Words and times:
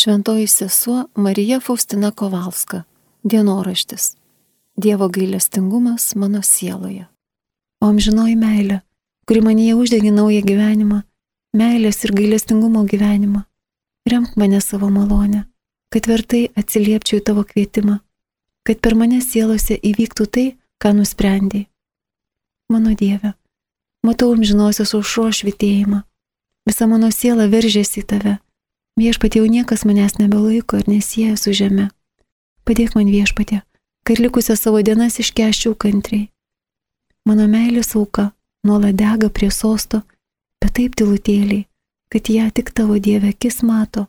Šventoji 0.00 0.46
sesuo 0.46 1.08
Marija 1.14 1.60
Faustina 1.60 2.10
Kovalska. 2.10 2.82
Dienoraštis. 3.22 4.16
Dievo 4.76 5.08
gailestingumas 5.08 6.14
mano 6.14 6.42
sieloje. 6.42 7.06
O 7.80 7.88
amžinoji 7.90 8.36
meilė, 8.38 8.76
kuri 9.26 9.42
manyje 9.42 9.74
uždegė 9.74 10.14
naują 10.14 10.44
gyvenimą, 10.46 11.00
meilės 11.50 11.98
ir 12.06 12.14
gailestingumo 12.14 12.84
gyvenimą. 12.86 13.42
Remk 14.06 14.38
mane 14.38 14.62
savo 14.62 14.86
malonę, 14.86 15.44
kad 15.90 16.06
vertai 16.06 16.46
atsiliepčiau 16.54 17.18
į 17.18 17.26
tavo 17.32 17.42
kvietimą, 17.42 17.98
kad 18.62 18.78
per 18.78 18.94
mane 18.94 19.18
sielose 19.18 19.82
įvyktų 19.82 20.30
tai, 20.30 20.48
ką 20.78 20.94
nusprendėjai. 20.94 21.66
Mano 22.70 22.94
Dieve, 22.94 23.34
matau 24.06 24.30
amžinosios 24.30 24.94
aušro 24.94 25.32
švitėjimą, 25.34 26.04
visa 26.70 26.86
mano 26.86 27.10
siela 27.10 27.50
veržėsi 27.50 28.06
į 28.06 28.10
tave 28.14 28.42
Viešpatie 28.98 29.38
jau 29.38 29.46
niekas 29.46 29.84
manęs 29.86 30.16
nebelaiko 30.18 30.80
ir 30.80 30.88
nesieja 30.90 31.36
su 31.38 31.52
žeme. 31.54 31.84
Padėk 32.66 32.96
man 32.98 33.06
viešpatie, 33.06 33.60
kad 34.02 34.18
likusią 34.18 34.56
savo 34.58 34.80
dienas 34.82 35.20
iškeščiau 35.22 35.76
kantriai. 35.78 36.32
Mano 37.22 37.46
meilės 37.46 37.94
auka 37.94 38.32
nuolat 38.66 38.96
dega 38.98 39.28
prie 39.30 39.52
sosto, 39.54 40.00
bet 40.58 40.74
taip 40.74 40.96
tilutėliai, 40.98 41.68
kad 42.10 42.26
ją 42.26 42.48
tik 42.50 42.72
tavo 42.74 42.98
Dieve 42.98 43.30
akis 43.30 43.62
mato, 43.62 44.08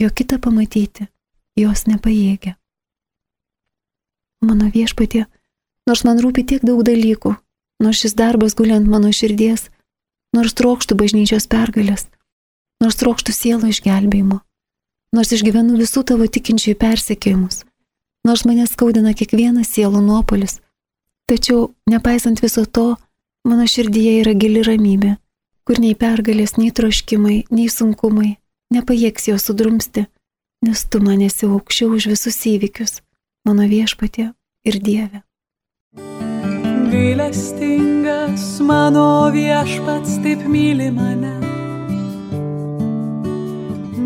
jo 0.00 0.08
kitą 0.08 0.38
pamatyti, 0.40 1.04
jos 1.60 1.84
nepajėgia. 1.90 2.54
Mano 4.40 4.70
viešpatie, 4.72 5.26
nors 5.84 6.06
man 6.08 6.22
rūpi 6.24 6.46
tiek 6.48 6.64
daug 6.64 6.80
dalykų, 6.88 7.34
nors 7.84 8.00
šis 8.00 8.16
darbas 8.16 8.56
guliant 8.56 8.88
mano 8.88 9.12
širdies, 9.12 9.68
nors 10.32 10.56
trokštų 10.56 10.96
bažnyčios 10.96 11.50
pergalės, 11.52 12.08
nors 12.80 12.98
trokštų 13.00 13.34
sielo 13.36 13.68
išgelbėjimo, 13.70 14.40
nors 15.16 15.32
išgyvenu 15.36 15.78
visų 15.80 16.04
tavo 16.08 16.26
tikinčiųjų 16.26 16.78
persekiojimus, 16.80 17.64
nors 18.26 18.44
mane 18.48 18.66
skaudina 18.70 19.14
kiekvienas 19.16 19.72
sielų 19.74 20.02
nuopolis, 20.04 20.58
tačiau, 21.30 21.70
nepaisant 21.90 22.42
viso 22.42 22.64
to, 22.66 22.94
mano 23.46 23.66
širdyje 23.68 24.20
yra 24.24 24.34
gili 24.34 24.64
ramybė, 24.66 25.16
kur 25.68 25.80
nei 25.82 25.94
pergalės, 25.94 26.56
nei 26.58 26.72
troškimai, 26.74 27.44
nei 27.50 27.68
sunkumai 27.70 28.36
nepajėgs 28.74 29.30
jo 29.30 29.38
sudrumsti, 29.38 30.06
nes 30.66 30.84
tu 30.90 31.00
man 31.04 31.22
esi 31.26 31.48
aukščiau 31.48 31.96
už 31.96 32.10
visus 32.12 32.38
įvykius, 32.50 33.00
mano 33.48 33.66
viešpatė 33.70 34.30
ir 34.66 34.80
Dieve. 34.84 35.24
Gailestingas 36.90 38.58
mano 38.66 39.30
viešpats 39.34 40.18
taip 40.24 40.42
myli 40.50 40.90
mane 40.94 41.39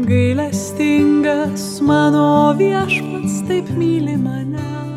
gailestingas 0.08 1.80
mano 1.80 2.52
viešpats 2.58 3.40
taip 3.48 3.68
myli 3.78 4.16
mane. 4.20 4.93